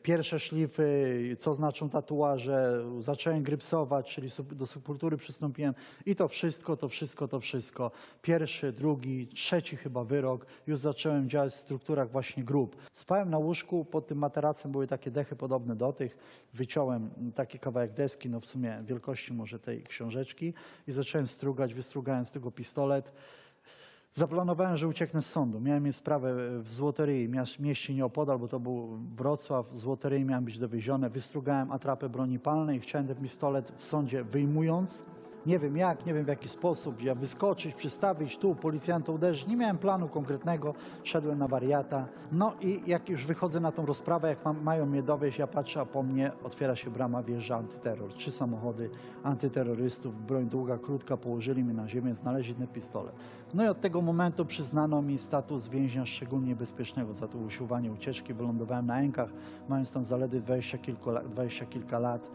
Pierwsze 0.02 0.40
szlify, 0.40 1.36
co 1.40 1.56
znaczą 1.56 1.90
tatuaże, 1.90 2.86
zacząłem 3.00 3.44
grypsować, 3.44 4.16
czyli 4.16 4.30
do 4.52 4.68
subkultury 4.68 5.18
przystąpiłem 5.18 5.74
i 6.06 6.16
to 6.16 6.28
wszystko, 6.28 6.78
to 6.78 6.90
wszystko, 6.90 7.28
to 7.28 7.40
wszystko. 7.40 7.92
Pierwszy, 8.22 8.72
drugi, 8.72 9.28
trzeci 9.28 9.78
chyba 9.78 10.04
wyrok, 10.04 10.46
już 10.68 10.80
zacząłem 10.80 11.30
działać 11.30 11.54
w 11.54 11.56
strukturach 11.56 12.12
właśnie 12.12 12.44
grup. 12.44 12.76
Spałem 12.94 13.30
na 13.30 13.38
łóżku, 13.38 13.86
pod 13.86 14.08
tym 14.08 14.18
materacem 14.18 14.72
były 14.72 14.88
takie 14.88 15.12
dechy 15.12 15.36
podobne 15.36 15.76
do 15.76 15.94
tych, 15.94 16.18
wyciąłem 16.54 17.10
taki 17.36 17.60
kawałek 17.60 17.94
deski, 17.94 18.30
no 18.30 18.40
w 18.40 18.46
sumie 18.46 18.84
wielkości 18.86 19.34
może 19.34 19.60
tej 19.60 19.84
książeczki 19.84 20.54
i 20.88 20.92
zacząłem 20.92 21.28
strugać, 21.28 21.74
wystrugałem 21.74 22.26
z 22.26 22.32
tego 22.32 22.52
pistolet. 22.52 23.14
Zaplanowałem, 24.16 24.78
że 24.78 24.88
ucieknę 24.88 25.22
z 25.22 25.26
sądu. 25.30 25.60
Miałem 25.60 25.84
mieć 25.84 25.96
sprawę 25.96 26.36
w 26.60 26.72
Złotoryi, 26.72 27.30
miast- 27.30 27.60
mieście 27.60 27.94
nieopodal, 27.94 28.40
bo 28.40 28.48
to 28.48 28.60
był 28.60 28.98
Wrocław. 29.16 29.66
Z 29.74 29.80
Złotoryi 29.80 30.26
miałem 30.26 30.46
być 30.46 30.58
dowiezione. 30.60 31.10
Wystrugałem 31.10 31.72
atrapę 31.72 32.10
broni 32.10 32.40
palnej. 32.40 32.80
Chciałem 32.80 33.08
ten 33.08 33.16
pistolet 33.16 33.72
w 33.78 33.84
sądzie 33.84 34.24
wyjmując. 34.24 35.04
Nie 35.46 35.60
wiem 35.60 35.78
jak, 35.78 36.06
nie 36.06 36.14
wiem 36.14 36.26
w 36.26 36.28
jaki 36.28 36.50
sposób, 36.50 37.02
ja 37.02 37.16
wyskoczyć, 37.16 37.76
przystawić 37.76 38.38
tu, 38.38 38.56
policjanta 38.56 39.12
uderzyć. 39.12 39.48
Nie 39.48 39.56
miałem 39.56 39.78
planu 39.78 40.08
konkretnego, 40.08 40.74
szedłem 41.04 41.40
na 41.40 41.48
wariata. 41.48 42.06
No 42.32 42.54
i 42.62 42.82
jak 42.88 43.10
już 43.10 43.26
wychodzę 43.26 43.60
na 43.60 43.72
tą 43.72 43.86
rozprawę, 43.86 44.30
jak 44.30 44.46
mam, 44.46 44.64
mają 44.64 44.86
mnie 44.86 45.04
dowieść, 45.04 45.38
ja 45.40 45.48
patrzę, 45.48 45.82
a 45.82 45.86
po 45.86 46.04
mnie 46.04 46.32
otwiera 46.44 46.76
się 46.76 46.92
brama, 46.92 47.24
wjeżdża 47.24 47.56
antyterror. 47.56 48.14
Trzy 48.14 48.32
samochody 48.32 48.90
antyterrorystów, 49.24 50.26
broń 50.26 50.46
długa, 50.46 50.78
krótka, 50.78 51.18
położyli 51.18 51.64
mnie 51.64 51.74
na 51.74 51.88
ziemię, 51.88 52.14
znaleźli 52.14 52.56
ten 52.56 52.68
pistolet. 52.68 53.14
No 53.54 53.64
i 53.64 53.68
od 53.68 53.82
tego 53.82 54.02
momentu 54.02 54.46
przyznano 54.46 55.02
mi 55.02 55.18
status 55.20 55.68
więźnia 55.68 56.06
szczególnie 56.06 56.48
niebezpiecznego 56.48 57.14
za 57.14 57.28
to 57.28 57.38
usiłowanie 57.38 57.92
ucieczki. 57.92 58.34
Wylądowałem 58.34 58.86
na 58.86 59.00
Enkach, 59.02 59.30
mając 59.70 59.92
tam 59.92 60.06
zaledwie 60.06 60.40
20, 60.40 60.78
kilku, 60.78 61.10
la- 61.10 61.24
20 61.24 61.66
kilka 61.66 62.00
lat. 62.00 62.32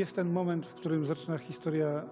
Jest 0.00 0.16
ten 0.16 0.32
moment, 0.32 0.66
w 0.66 0.74
którym 0.74 1.06
zaczyna 1.06 1.38
historia 1.38 2.04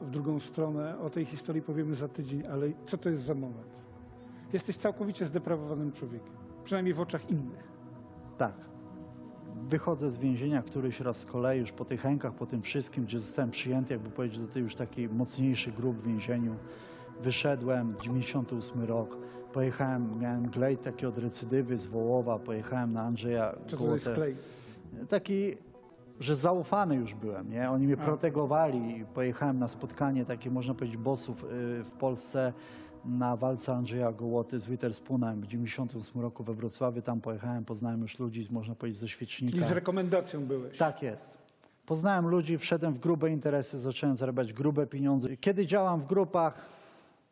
w 0.00 0.10
drugą 0.10 0.40
stronę. 0.40 0.98
O 0.98 1.10
tej 1.10 1.24
historii 1.24 1.62
powiemy 1.62 1.94
za 1.94 2.08
tydzień, 2.08 2.46
ale 2.46 2.66
co 2.86 2.98
to 2.98 3.10
jest 3.10 3.22
za 3.22 3.34
moment? 3.34 3.66
Jesteś 4.52 4.76
całkowicie 4.76 5.26
zdeprawowanym 5.26 5.92
człowiekiem, 5.92 6.32
przynajmniej 6.64 6.94
w 6.94 7.00
oczach 7.00 7.30
innych. 7.30 7.68
Tak. 8.38 8.54
Wychodzę 9.68 10.10
z 10.10 10.18
więzienia 10.18 10.62
któryś 10.62 11.00
raz 11.00 11.20
z 11.20 11.26
kolei, 11.26 11.60
już 11.60 11.72
po 11.72 11.84
tych 11.84 12.06
Enkach, 12.06 12.34
po 12.34 12.46
tym 12.46 12.62
wszystkim, 12.62 13.04
gdzie 13.04 13.20
zostałem 13.20 13.50
przyjęty, 13.50 13.94
jakby 13.94 14.10
powiedzieć, 14.10 14.38
do 14.38 14.48
tej 14.48 14.62
już 14.62 14.74
takiej 14.74 15.08
mocniejszej 15.08 15.72
grup 15.72 15.96
w 15.96 16.06
więzieniu. 16.06 16.54
Wyszedłem, 17.22 17.94
98 18.02 18.84
rok, 18.84 19.16
pojechałem, 19.52 20.18
miałem 20.18 20.50
glejt 20.50 20.82
taki 20.82 21.06
od 21.06 21.18
recydywy 21.18 21.78
z 21.78 21.86
Wołowa, 21.86 22.38
pojechałem 22.38 22.92
na 22.92 23.02
Andrzeja 23.02 23.54
Co 23.66 23.76
to 23.76 23.92
jest 23.94 24.08
klej? 24.08 24.36
taki, 25.08 25.56
że 26.20 26.36
zaufany 26.36 26.94
już 26.94 27.14
byłem, 27.14 27.50
nie? 27.50 27.70
Oni 27.70 27.86
mnie 27.86 27.96
protegowali. 27.96 29.04
Pojechałem 29.14 29.58
na 29.58 29.68
spotkanie 29.68 30.24
takie, 30.24 30.50
można 30.50 30.74
powiedzieć, 30.74 30.96
bossów 30.96 31.44
y, 31.44 31.46
w 31.84 31.90
Polsce 31.98 32.52
na 33.04 33.36
walce 33.36 33.74
Andrzeja 33.74 34.12
Gołoty 34.12 34.60
z 34.60 34.66
Witherspoonem 34.66 35.40
w 35.40 35.46
98 35.46 36.22
roku 36.22 36.44
we 36.44 36.54
Wrocławiu. 36.54 37.02
Tam 37.02 37.20
pojechałem, 37.20 37.64
poznałem 37.64 38.00
już 38.02 38.18
ludzi, 38.18 38.48
można 38.50 38.74
powiedzieć, 38.74 39.00
ze 39.00 39.08
świecznika. 39.08 39.52
Czyli 39.52 39.64
z 39.64 39.70
rekomendacją 39.70 40.46
byłeś. 40.46 40.78
Tak 40.78 41.02
jest. 41.02 41.38
Poznałem 41.86 42.28
ludzi, 42.28 42.58
wszedłem 42.58 42.94
w 42.94 42.98
grube 42.98 43.30
interesy, 43.30 43.78
zacząłem 43.78 44.16
zarabiać 44.16 44.52
grube 44.52 44.86
pieniądze. 44.86 45.36
Kiedy 45.36 45.66
działam 45.66 46.00
w 46.00 46.06
grupach, 46.06 46.66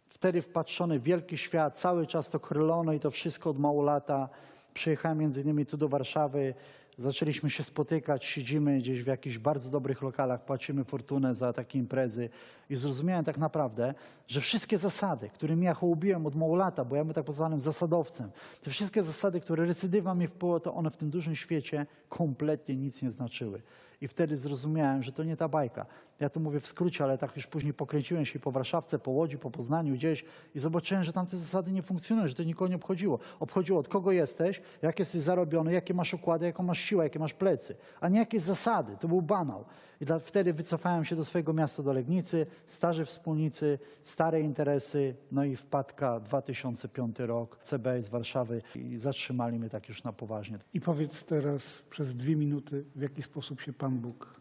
wtedy 0.08 0.42
wpatrzony 0.42 0.98
w 0.98 1.02
wielki 1.02 1.38
świat, 1.38 1.78
cały 1.78 2.06
czas 2.06 2.30
to 2.30 2.40
krylono 2.40 2.92
i 2.92 3.00
to 3.00 3.10
wszystko 3.10 3.50
od 3.50 3.58
mało 3.58 3.82
lata. 3.82 4.28
Przyjechałem 4.74 5.18
między 5.18 5.42
innymi 5.42 5.66
tu 5.66 5.76
do 5.76 5.88
Warszawy, 5.88 6.54
zaczęliśmy 6.98 7.50
się 7.50 7.64
spotykać, 7.64 8.24
siedzimy 8.24 8.78
gdzieś 8.78 9.02
w 9.02 9.06
jakichś 9.06 9.38
bardzo 9.38 9.70
dobrych 9.70 10.02
lokalach, 10.02 10.44
płacimy 10.44 10.84
fortunę 10.84 11.34
za 11.34 11.52
takie 11.52 11.78
imprezy 11.78 12.28
i 12.70 12.76
zrozumiałem 12.76 13.24
tak 13.24 13.38
naprawdę, 13.38 13.94
że 14.28 14.40
wszystkie 14.40 14.78
zasady, 14.78 15.28
którymi 15.28 15.64
ja 15.64 15.74
hołubiłem 15.74 16.26
od 16.26 16.34
mało 16.34 16.56
lata, 16.56 16.84
bo 16.84 16.96
ja 16.96 17.04
byłem 17.04 17.14
tak 17.14 17.34
zwanym 17.34 17.60
zasadowcem, 17.60 18.30
te 18.62 18.70
wszystkie 18.70 19.02
zasady, 19.02 19.40
które 19.40 19.66
recydywa 19.66 20.14
mnie 20.14 20.28
wpłyło, 20.28 20.60
to 20.60 20.74
one 20.74 20.90
w 20.90 20.96
tym 20.96 21.10
dużym 21.10 21.36
świecie 21.36 21.86
kompletnie 22.08 22.76
nic 22.76 23.02
nie 23.02 23.10
znaczyły. 23.10 23.62
I 24.00 24.08
wtedy 24.08 24.36
zrozumiałem, 24.36 25.02
że 25.02 25.12
to 25.12 25.24
nie 25.24 25.36
ta 25.36 25.48
bajka. 25.48 25.86
Ja 26.20 26.28
to 26.28 26.40
mówię 26.40 26.60
w 26.60 26.66
skrócie, 26.66 27.04
ale 27.04 27.18
tak 27.18 27.36
już 27.36 27.46
później 27.46 27.74
pokręciłem 27.74 28.24
się 28.24 28.38
po 28.38 28.50
Warszawce, 28.50 28.98
po 28.98 29.10
Łodzi, 29.10 29.38
po 29.38 29.50
Poznaniu 29.50 29.94
gdzieś 29.94 30.24
i 30.54 30.58
zobaczyłem, 30.58 31.04
że 31.04 31.12
tam 31.12 31.26
te 31.26 31.36
zasady 31.36 31.72
nie 31.72 31.82
funkcjonują, 31.82 32.28
że 32.28 32.34
to 32.34 32.42
nikogo 32.42 32.68
nie 32.68 32.76
obchodziło. 32.76 33.18
Obchodziło 33.40 33.80
od 33.80 33.88
kogo 33.88 34.12
jesteś, 34.12 34.60
jak 34.82 34.98
jesteś 34.98 35.22
zarobiony, 35.22 35.72
jakie 35.72 35.94
masz 35.94 36.14
układy, 36.14 36.46
jaką 36.46 36.62
masz 36.62 36.78
siłę, 36.78 37.04
jakie 37.04 37.18
masz 37.18 37.34
plecy, 37.34 37.76
a 38.00 38.08
nie 38.08 38.18
jakieś 38.18 38.42
zasady. 38.42 38.96
To 39.00 39.08
był 39.08 39.22
banał. 39.22 39.64
I 40.00 40.06
wtedy 40.24 40.52
wycofałem 40.52 41.04
się 41.04 41.16
do 41.16 41.24
swojego 41.24 41.52
miasta, 41.52 41.82
do 41.82 41.92
Legnicy, 41.92 42.46
starzy 42.66 43.04
wspólnicy, 43.04 43.78
stare 44.02 44.40
interesy, 44.40 45.14
no 45.32 45.44
i 45.44 45.56
wpadka 45.56 46.20
2005 46.20 47.18
rok, 47.18 47.58
CBS 47.64 48.06
z 48.06 48.08
Warszawy 48.08 48.62
i 48.74 48.98
zatrzymali 48.98 49.58
mnie 49.58 49.70
tak 49.70 49.88
już 49.88 50.04
na 50.04 50.12
poważnie. 50.12 50.58
I 50.74 50.80
powiedz 50.80 51.24
teraz 51.24 51.82
przez 51.90 52.16
dwie 52.16 52.36
minuty, 52.36 52.84
w 52.96 53.02
jaki 53.02 53.22
sposób 53.22 53.60
się 53.60 53.72
Pan 53.72 53.98
Bóg 53.98 54.40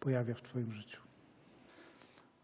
pojawia 0.00 0.34
w 0.34 0.42
Twoim 0.42 0.72
życiu. 0.72 1.11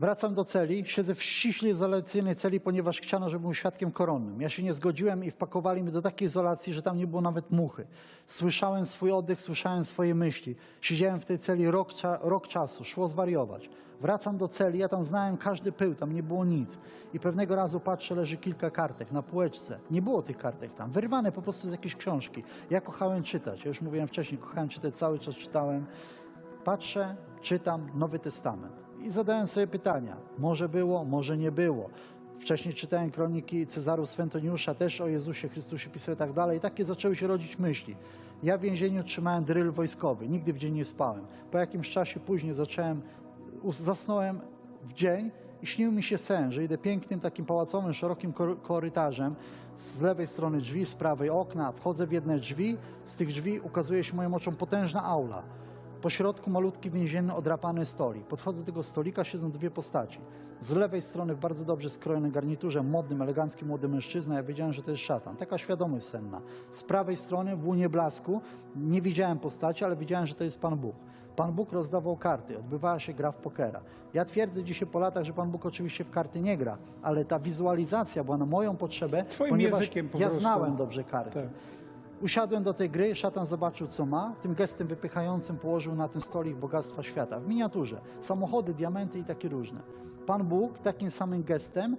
Wracam 0.00 0.34
do 0.34 0.44
celi, 0.44 0.84
siedzę 0.86 1.14
w 1.14 1.22
ściśle 1.22 1.68
izolacyjnej 1.68 2.36
celi, 2.36 2.60
ponieważ 2.60 3.00
chciano, 3.00 3.30
żebym 3.30 3.42
był 3.42 3.54
świadkiem 3.54 3.92
koronnym. 3.92 4.40
Ja 4.40 4.48
się 4.48 4.62
nie 4.62 4.74
zgodziłem 4.74 5.24
i 5.24 5.30
wpakowali 5.30 5.82
mnie 5.82 5.92
do 5.92 6.02
takiej 6.02 6.26
izolacji, 6.26 6.74
że 6.74 6.82
tam 6.82 6.98
nie 6.98 7.06
było 7.06 7.22
nawet 7.22 7.50
muchy. 7.50 7.86
Słyszałem 8.26 8.86
swój 8.86 9.12
oddech, 9.12 9.40
słyszałem 9.40 9.84
swoje 9.84 10.14
myśli. 10.14 10.56
Siedziałem 10.80 11.20
w 11.20 11.24
tej 11.24 11.38
celi 11.38 11.70
rok, 11.70 11.90
rok 12.20 12.48
czasu, 12.48 12.84
szło 12.84 13.08
zwariować. 13.08 13.70
Wracam 14.00 14.36
do 14.36 14.48
celi, 14.48 14.78
ja 14.78 14.88
tam 14.88 15.04
znałem 15.04 15.36
każdy 15.36 15.72
pył, 15.72 15.94
tam 15.94 16.12
nie 16.12 16.22
było 16.22 16.44
nic. 16.44 16.78
I 17.14 17.20
pewnego 17.20 17.56
razu 17.56 17.80
patrzę, 17.80 18.14
leży 18.14 18.36
kilka 18.36 18.70
kartek 18.70 19.12
na 19.12 19.22
półeczce. 19.22 19.78
Nie 19.90 20.02
było 20.02 20.22
tych 20.22 20.38
kartek 20.38 20.74
tam, 20.74 20.90
wyrwane 20.90 21.32
po 21.32 21.42
prostu 21.42 21.68
z 21.68 21.70
jakiejś 21.70 21.96
książki. 21.96 22.42
Ja 22.70 22.80
kochałem 22.80 23.22
czytać, 23.22 23.64
ja 23.64 23.68
już 23.68 23.80
mówiłem 23.80 24.08
wcześniej, 24.08 24.38
kochałem 24.40 24.68
czytać, 24.68 24.94
cały 24.94 25.18
czas 25.18 25.34
czytałem. 25.34 25.86
Patrzę, 26.64 27.16
czytam 27.42 27.90
Nowy 27.94 28.18
Testament 28.18 28.87
i 29.02 29.10
zadałem 29.10 29.46
sobie 29.46 29.66
pytania. 29.66 30.16
Może 30.38 30.68
było, 30.68 31.04
może 31.04 31.36
nie 31.36 31.52
było. 31.52 31.90
Wcześniej 32.38 32.74
czytałem 32.74 33.10
kroniki 33.10 33.66
Cezarów 33.66 34.10
Swętoniusza, 34.10 34.74
też 34.74 35.00
o 35.00 35.08
Jezusie 35.08 35.48
Chrystusie 35.48 35.90
pisał 35.90 36.14
i 36.14 36.18
tak 36.18 36.32
dalej. 36.32 36.58
I 36.58 36.60
takie 36.60 36.84
zaczęły 36.84 37.16
się 37.16 37.26
rodzić 37.26 37.58
myśli. 37.58 37.96
Ja 38.42 38.58
w 38.58 38.60
więzieniu 38.60 39.04
trzymałem 39.04 39.44
dryl 39.44 39.72
wojskowy, 39.72 40.28
nigdy 40.28 40.52
w 40.52 40.58
dzień 40.58 40.74
nie 40.74 40.84
spałem. 40.84 41.26
Po 41.50 41.58
jakimś 41.58 41.90
czasie 41.90 42.20
później 42.20 42.54
zacząłem, 42.54 43.02
zasnąłem 43.68 44.40
w 44.82 44.92
dzień 44.92 45.30
i 45.62 45.66
śnił 45.66 45.92
mi 45.92 46.02
się 46.02 46.18
sen, 46.18 46.52
że 46.52 46.64
idę 46.64 46.78
pięknym, 46.78 47.20
takim 47.20 47.44
pałacowym, 47.44 47.94
szerokim 47.94 48.32
kor- 48.32 48.62
korytarzem. 48.62 49.34
Z 49.78 50.00
lewej 50.00 50.26
strony 50.26 50.58
drzwi, 50.58 50.86
z 50.86 50.94
prawej 50.94 51.30
okna. 51.30 51.72
Wchodzę 51.72 52.06
w 52.06 52.12
jedne 52.12 52.38
drzwi, 52.38 52.76
z 53.04 53.14
tych 53.14 53.28
drzwi 53.28 53.60
ukazuje 53.60 54.04
się 54.04 54.16
moim 54.16 54.34
oczom 54.34 54.56
potężna 54.56 55.04
aula. 55.04 55.42
Po 56.00 56.10
środku 56.10 56.50
malutki 56.50 56.90
więzienny 56.90 57.34
odrapany 57.34 57.84
stolik. 57.86 58.24
Podchodzę 58.24 58.60
do 58.60 58.66
tego 58.66 58.82
stolika, 58.82 59.24
siedzą 59.24 59.50
dwie 59.50 59.70
postaci. 59.70 60.20
Z 60.60 60.70
lewej 60.70 61.02
strony 61.02 61.34
w 61.34 61.38
bardzo 61.38 61.64
dobrze 61.64 61.90
skrojonej 61.90 62.30
garniturze, 62.30 62.82
modnym, 62.82 63.22
elegancki 63.22 63.64
młody 63.64 63.88
mężczyzna. 63.88 64.34
Ja 64.34 64.42
wiedziałem, 64.42 64.72
że 64.72 64.82
to 64.82 64.90
jest 64.90 65.02
szatan. 65.02 65.36
Taka 65.36 65.58
świadomość 65.58 66.06
senna. 66.06 66.40
Z 66.72 66.82
prawej 66.82 67.16
strony 67.16 67.56
w 67.56 67.66
łunie 67.66 67.88
blasku 67.88 68.40
nie 68.76 69.02
widziałem 69.02 69.38
postaci, 69.38 69.84
ale 69.84 69.96
widziałem, 69.96 70.26
że 70.26 70.34
to 70.34 70.44
jest 70.44 70.58
Pan 70.58 70.76
Bóg. 70.76 70.96
Pan 71.36 71.52
Bóg 71.52 71.72
rozdawał 71.72 72.16
karty, 72.16 72.58
odbywała 72.58 72.98
się 72.98 73.12
gra 73.12 73.32
w 73.32 73.36
pokera. 73.36 73.80
Ja 74.14 74.24
twierdzę 74.24 74.64
dzisiaj 74.64 74.88
po 74.88 74.98
latach, 74.98 75.24
że 75.24 75.32
Pan 75.32 75.50
Bóg 75.50 75.66
oczywiście 75.66 76.04
w 76.04 76.10
karty 76.10 76.40
nie 76.40 76.56
gra, 76.56 76.78
ale 77.02 77.24
ta 77.24 77.38
wizualizacja 77.38 78.24
była 78.24 78.36
na 78.36 78.46
moją 78.46 78.76
potrzebę, 78.76 79.24
Twoim 79.24 79.50
ponieważ 79.50 79.80
językiem 79.80 80.08
po 80.08 80.18
ja 80.18 80.26
prostu. 80.26 80.40
znałem 80.40 80.76
dobrze 80.76 81.04
karty. 81.04 81.30
Tak. 81.40 81.48
Usiadłem 82.20 82.62
do 82.62 82.74
tej 82.74 82.90
gry, 82.90 83.14
szatan 83.14 83.46
zobaczył 83.46 83.86
co 83.86 84.06
ma, 84.06 84.34
tym 84.42 84.54
gestem 84.54 84.86
wypychającym 84.86 85.58
położył 85.58 85.94
na 85.94 86.08
ten 86.08 86.22
stolik 86.22 86.56
bogactwa 86.56 87.02
świata, 87.02 87.40
w 87.40 87.48
miniaturze. 87.48 88.00
Samochody, 88.20 88.74
diamenty 88.74 89.18
i 89.18 89.24
takie 89.24 89.48
różne. 89.48 89.80
Pan 90.26 90.44
Bóg 90.44 90.78
takim 90.78 91.10
samym 91.10 91.42
gestem 91.42 91.96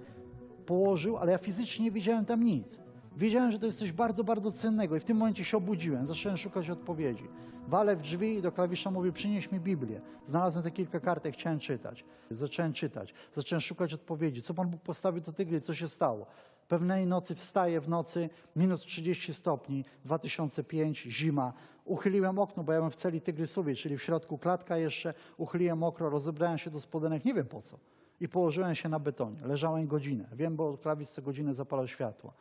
położył, 0.66 1.16
ale 1.16 1.32
ja 1.32 1.38
fizycznie 1.38 1.84
nie 1.84 1.90
widziałem 1.90 2.24
tam 2.24 2.42
nic. 2.42 2.80
Wiedziałem, 3.16 3.52
że 3.52 3.58
to 3.58 3.66
jest 3.66 3.78
coś 3.78 3.92
bardzo, 3.92 4.24
bardzo 4.24 4.52
cennego 4.52 4.96
i 4.96 5.00
w 5.00 5.04
tym 5.04 5.16
momencie 5.16 5.44
się 5.44 5.56
obudziłem, 5.56 6.06
zacząłem 6.06 6.38
szukać 6.38 6.70
odpowiedzi. 6.70 7.28
Walę 7.68 7.96
w 7.96 8.00
drzwi 8.00 8.34
i 8.34 8.42
do 8.42 8.52
klawisza 8.52 8.90
mówię, 8.90 9.12
przynieś 9.12 9.52
mi 9.52 9.60
Biblię. 9.60 10.00
Znalazłem 10.26 10.64
te 10.64 10.70
kilka 10.70 11.00
kartek, 11.00 11.34
chciałem 11.34 11.58
czytać. 11.58 12.04
Zacząłem 12.30 12.72
czytać, 12.72 13.14
zacząłem 13.34 13.60
szukać 13.60 13.94
odpowiedzi. 13.94 14.42
Co 14.42 14.54
Pan 14.54 14.68
Bóg 14.68 14.80
postawił 14.80 15.22
do 15.22 15.32
tej 15.32 15.46
gry, 15.46 15.60
co 15.60 15.74
się 15.74 15.88
stało? 15.88 16.26
Pewnej 16.70 17.06
nocy 17.06 17.34
wstaję 17.34 17.80
w 17.80 17.88
nocy, 17.88 18.30
minus 18.56 18.80
30 18.80 19.34
stopni, 19.34 19.84
2005, 20.04 21.02
zima. 21.02 21.52
Uchyliłem 21.84 22.38
okno, 22.38 22.64
bo 22.64 22.72
ja 22.72 22.78
byłem 22.78 22.90
w 22.90 22.96
celi 22.96 23.20
tygrysowej, 23.20 23.76
czyli 23.76 23.98
w 23.98 24.02
środku 24.02 24.38
klatka 24.38 24.76
jeszcze. 24.76 25.14
Uchyliłem 25.36 25.82
okno, 25.82 26.10
rozebrałem 26.10 26.58
się 26.58 26.70
do 26.70 26.80
spodenek, 26.80 27.24
nie 27.24 27.34
wiem 27.34 27.46
po 27.46 27.62
co. 27.62 27.78
I 28.20 28.28
położyłem 28.28 28.74
się 28.74 28.88
na 28.88 28.98
betonie. 28.98 29.40
Leżałem 29.42 29.86
godzinę. 29.86 30.24
Wiem, 30.32 30.56
bo 30.56 30.78
klawisz 30.78 31.08
co 31.08 31.22
godzinę 31.22 31.54
zapalał 31.54 31.88
światło. 31.88 32.32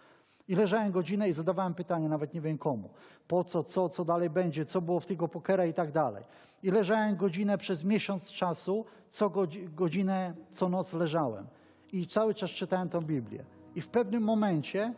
I 0.47 0.55
leżałem 0.55 0.91
godzinę 0.91 1.29
i 1.29 1.33
zadawałem 1.33 1.73
pytanie, 1.73 2.09
nawet 2.09 2.33
nie 2.33 2.41
wiem 2.41 2.57
komu. 2.57 2.89
Po 3.27 3.43
co, 3.43 3.63
co, 3.63 3.89
co 3.89 4.05
dalej 4.05 4.29
będzie, 4.29 4.65
co 4.65 4.81
było 4.81 4.99
w 4.99 5.05
tego 5.05 5.27
pokera 5.27 5.65
i 5.65 5.73
tak 5.73 5.91
dalej. 5.91 6.23
I 6.63 6.71
leżałem 6.71 7.15
godzinę 7.15 7.57
przez 7.57 7.83
miesiąc 7.83 8.31
czasu, 8.31 8.85
co 9.09 9.29
godzi- 9.29 9.69
godzinę, 9.75 10.33
co 10.51 10.69
noc 10.69 10.93
leżałem. 10.93 11.47
I 11.93 12.07
cały 12.07 12.33
czas 12.33 12.51
czytałem 12.51 12.89
tą 12.89 13.01
Biblię. 13.01 13.58
I 13.75 13.81
w 13.81 13.87
pewnym 13.87 14.23
momencie 14.23 14.93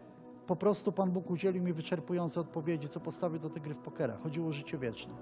po 0.48 0.56
prostu 0.56 0.92
Pan 0.92 1.12
Bóg 1.12 1.30
udzielił 1.30 1.64
mi 1.64 1.74
wyczerpujące 1.74 2.40
odpowiedzi, 2.40 2.90
co 2.90 3.00
postawił 3.00 3.40
do 3.40 3.50
tej 3.50 3.62
gry 3.62 3.74
w 3.74 3.78
pokera. 3.78 4.18
Chodziło 4.24 4.48
o 4.48 4.52
życie 4.52 4.78
wieczne. 4.78 5.14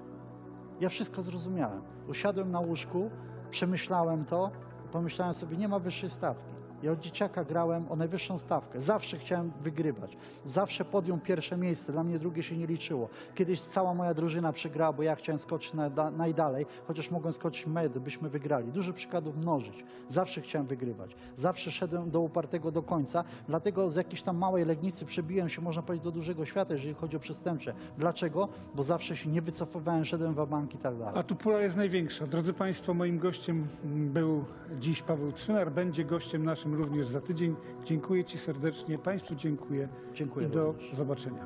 Ja 0.79 0.89
wszystko 0.89 1.23
zrozumiałem. 1.23 1.81
Usiadłem 2.07 2.51
na 2.51 2.59
łóżku, 2.59 3.09
przemyślałem 3.49 4.25
to, 4.25 4.51
pomyślałem 4.91 5.33
sobie, 5.33 5.57
nie 5.57 5.67
ma 5.67 5.79
wyższej 5.79 6.09
stawki. 6.09 6.58
Ja 6.83 6.91
od 6.91 6.99
dzieciaka 6.99 7.43
grałem 7.43 7.85
o 7.89 7.95
najwyższą 7.95 8.37
stawkę. 8.37 8.81
Zawsze 8.81 9.17
chciałem 9.17 9.51
wygrywać. 9.61 10.17
Zawsze 10.45 10.85
podjął 10.85 11.17
pierwsze 11.17 11.57
miejsce. 11.57 11.91
Dla 11.91 12.03
mnie 12.03 12.19
drugie 12.19 12.43
się 12.43 12.57
nie 12.57 12.67
liczyło. 12.67 13.09
Kiedyś 13.35 13.61
cała 13.61 13.93
moja 13.93 14.13
drużyna 14.13 14.53
przegrała, 14.53 14.93
bo 14.93 15.03
ja 15.03 15.15
chciałem 15.15 15.39
skoczyć 15.39 15.73
na, 15.73 15.89
da, 15.89 16.11
najdalej, 16.11 16.65
chociaż 16.87 17.11
mogłem 17.11 17.33
skoczyć 17.33 17.67
med, 17.67 17.97
byśmy 17.97 18.29
wygrali. 18.29 18.71
Dużo 18.71 18.93
przykładów 18.93 19.37
mnożyć. 19.37 19.83
Zawsze 20.09 20.41
chciałem 20.41 20.67
wygrywać. 20.67 21.15
Zawsze 21.37 21.71
szedłem 21.71 22.11
do 22.11 22.19
upartego 22.19 22.71
do 22.71 22.83
końca. 22.83 23.23
Dlatego 23.47 23.89
z 23.89 23.95
jakiejś 23.95 24.21
tam 24.21 24.37
małej 24.37 24.65
Legnicy 24.65 25.05
przebiłem 25.05 25.49
się, 25.49 25.61
można 25.61 25.81
powiedzieć, 25.81 26.03
do 26.03 26.11
dużego 26.11 26.45
świata, 26.45 26.73
jeżeli 26.73 26.93
chodzi 26.93 27.17
o 27.17 27.19
przestępcze. 27.19 27.73
Dlaczego? 27.97 28.47
Bo 28.75 28.83
zawsze 28.83 29.17
się 29.17 29.29
nie 29.29 29.41
wycofywałem, 29.41 30.05
szedłem 30.05 30.33
w 30.33 30.47
bank 30.47 30.75
i 30.75 30.77
tak 30.77 30.97
dalej. 30.97 31.13
A 31.19 31.23
tu 31.23 31.35
pula 31.35 31.61
jest 31.61 31.77
największa. 31.77 32.27
Drodzy 32.27 32.53
Państwo, 32.53 32.93
moim 32.93 33.19
gościem 33.19 33.67
był 33.83 34.45
dziś 34.79 35.01
Paweł 35.01 35.31
Trzynar, 35.31 35.71
będzie 35.71 36.05
gościem 36.05 36.45
naszym 36.45 36.68
również 36.75 37.07
za 37.07 37.21
tydzień. 37.21 37.55
Dziękuję 37.85 38.25
Ci 38.25 38.37
serdecznie, 38.37 38.97
Państwu 38.97 39.35
dziękuję 39.35 39.89
Dziękuję 40.13 40.47
i 40.47 40.49
do 40.49 40.65
również. 40.65 40.95
zobaczenia. 40.95 41.45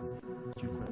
Dziękuję. 0.58 0.84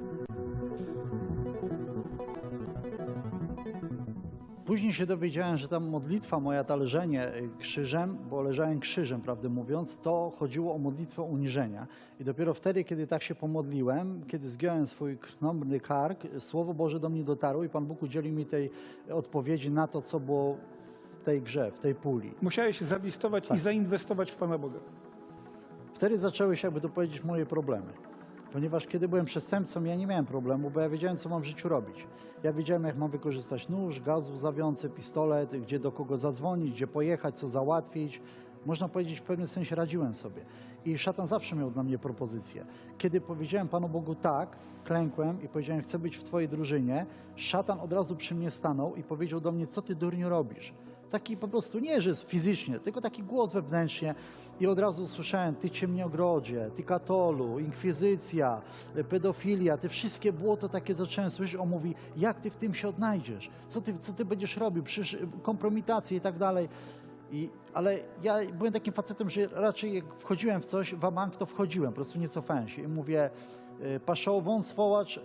Później 4.65 4.93
się 4.93 5.05
dowiedziałem, 5.05 5.57
że 5.57 5.67
tam 5.67 5.89
modlitwa 5.89 6.39
moja, 6.39 6.63
ta 6.63 6.75
leżenie 6.75 7.31
krzyżem, 7.59 8.17
bo 8.29 8.41
leżałem 8.41 8.79
krzyżem, 8.79 9.21
prawdę 9.21 9.49
mówiąc, 9.49 9.97
to 9.97 10.31
chodziło 10.35 10.75
o 10.75 10.77
modlitwę 10.77 11.21
uniżenia. 11.21 11.87
I 12.19 12.23
dopiero 12.23 12.53
wtedy, 12.53 12.83
kiedy 12.83 13.07
tak 13.07 13.23
się 13.23 13.35
pomodliłem, 13.35 14.23
kiedy 14.27 14.49
zgiąłem 14.49 14.87
swój 14.87 15.17
krnąbrny 15.17 15.79
kark, 15.79 16.23
Słowo 16.39 16.73
Boże 16.73 16.99
do 16.99 17.09
mnie 17.09 17.23
dotarło 17.23 17.63
i 17.63 17.69
Pan 17.69 17.85
Bóg 17.85 18.03
udzielił 18.03 18.33
mi 18.33 18.45
tej 18.45 18.69
odpowiedzi 19.09 19.71
na 19.71 19.87
to, 19.87 20.01
co 20.01 20.19
było 20.19 20.57
w 21.21 21.23
tej 21.23 21.41
grze, 21.41 21.71
w 21.71 21.79
tej 21.79 21.95
puli. 21.95 22.33
Musiałeś 22.41 22.79
się 22.79 22.85
zawistować 22.85 23.47
Tak. 23.47 23.57
i 23.57 23.59
zainwestować 23.59 24.31
w 24.31 24.35
Pana 24.35 24.57
Boga. 24.57 24.79
Wtedy 25.93 26.17
zaczęły 26.17 26.57
się, 26.57 26.67
jakby 26.67 26.81
to 26.81 26.89
powiedzieć, 26.89 27.23
moje 27.23 27.45
problemy. 27.45 27.93
Ponieważ 28.53 28.87
kiedy 28.87 29.07
byłem 29.07 29.25
przestępcą, 29.25 29.83
ja 29.83 29.95
nie 29.95 30.07
miałem 30.07 30.25
problemu, 30.25 30.69
bo 30.69 30.79
ja 30.79 30.89
wiedziałem, 30.89 31.17
co 31.17 31.29
mam 31.29 31.41
w 31.41 31.45
życiu 31.45 31.69
robić. 31.69 32.07
Ja 32.43 32.53
wiedziałem, 32.53 32.83
jak 32.83 32.97
mam 32.97 33.11
wykorzystać 33.11 33.69
nóż, 33.69 33.99
gaz 34.01 34.29
łzawiący, 34.29 34.89
pistolet, 34.89 35.57
gdzie 35.61 35.79
do 35.79 35.91
kogo 35.91 36.17
zadzwonić, 36.17 36.71
gdzie 36.73 36.87
pojechać, 36.87 37.35
co 37.39 37.47
załatwić. 37.49 38.21
Można 38.65 38.87
powiedzieć, 38.89 39.19
w 39.19 39.23
pewnym 39.23 39.47
sensie 39.47 39.75
radziłem 39.75 40.13
sobie. 40.13 40.41
I 40.85 40.97
szatan 40.97 41.27
zawsze 41.27 41.55
miał 41.55 41.71
dla 41.71 41.83
mnie 41.83 41.97
propozycję. 41.97 42.65
Kiedy 42.97 43.21
powiedziałem 43.21 43.67
Panu 43.67 43.89
Bogu 43.89 44.15
tak, 44.15 44.57
klękłem 44.83 45.41
i 45.43 45.47
powiedziałem, 45.47 45.81
chcę 45.83 45.99
być 45.99 46.17
w 46.17 46.23
Twojej 46.23 46.49
drużynie, 46.49 47.05
szatan 47.35 47.79
od 47.79 47.93
razu 47.93 48.15
przy 48.15 48.35
mnie 48.35 48.51
stanął 48.51 48.95
i 48.95 49.03
powiedział 49.03 49.39
do 49.39 49.51
mnie, 49.51 49.67
co 49.67 49.81
Ty 49.81 49.95
durniu 49.95 50.29
robisz? 50.29 50.73
Taki 51.11 51.37
po 51.37 51.47
prostu, 51.47 51.79
nie 51.79 52.01
że 52.01 52.15
fizycznie, 52.15 52.79
tylko 52.79 53.01
taki 53.01 53.23
głos 53.23 53.53
wewnętrznie. 53.53 54.15
I 54.59 54.67
od 54.67 54.79
razu 54.79 55.07
słyszałem, 55.07 55.55
ty 55.55 55.69
ciemniogrodzie, 55.69 56.69
ty 56.75 56.83
katolu, 56.83 57.59
inkwizycja, 57.59 58.61
pedofilia, 59.09 59.77
te 59.77 59.89
wszystkie 59.89 60.33
błoto 60.33 60.69
takie 60.69 60.93
zacząłem 60.93 61.31
słyszeć. 61.31 61.55
On 61.55 61.69
mówi, 61.69 61.95
jak 62.17 62.41
ty 62.41 62.49
w 62.49 62.55
tym 62.55 62.73
się 62.73 62.87
odnajdziesz? 62.87 63.49
Co 63.69 63.81
ty, 63.81 63.99
co 63.99 64.13
ty 64.13 64.25
będziesz 64.25 64.57
robił? 64.57 64.83
Przecież 64.83 65.13
e, 65.13 65.17
kompromitacje 65.41 66.17
i 66.17 66.21
tak 66.21 66.37
dalej. 66.37 66.69
I, 67.31 67.49
ale 67.73 67.99
ja 68.23 68.35
byłem 68.53 68.73
takim 68.73 68.93
facetem, 68.93 69.29
że 69.29 69.47
raczej 69.47 69.93
jak 69.93 70.05
wchodziłem 70.13 70.61
w 70.61 70.65
coś, 70.65 70.95
w 70.95 71.11
bank 71.11 71.35
to 71.35 71.45
wchodziłem, 71.45 71.91
po 71.91 71.95
prostu 71.95 72.19
nie 72.19 72.29
cofałem 72.29 72.67
się. 72.67 72.81
I 72.81 72.87
mówię, 72.87 73.29
paszą, 74.05 74.41
wąs, 74.41 74.67
swołacz, 74.67 75.17
e, 75.17 75.21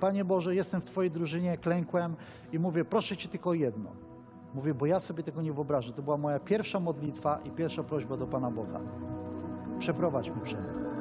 Panie 0.00 0.24
Boże, 0.24 0.54
jestem 0.54 0.80
w 0.80 0.84
Twojej 0.84 1.10
drużynie, 1.10 1.58
klękłem 1.58 2.16
i 2.52 2.58
mówię, 2.58 2.84
proszę 2.84 3.16
Cię 3.16 3.28
tylko 3.28 3.54
jedno. 3.54 4.11
Mówię, 4.54 4.74
bo 4.74 4.86
ja 4.86 5.00
sobie 5.00 5.22
tego 5.22 5.42
nie 5.42 5.52
wyobrażę. 5.52 5.92
To 5.92 6.02
była 6.02 6.16
moja 6.16 6.40
pierwsza 6.40 6.80
modlitwa 6.80 7.38
i 7.44 7.50
pierwsza 7.50 7.82
prośba 7.82 8.16
do 8.16 8.26
Pana 8.26 8.50
Boga. 8.50 8.80
Przeprowadź 9.78 10.30
mnie 10.30 10.40
przez 10.40 10.72
to. 10.72 10.91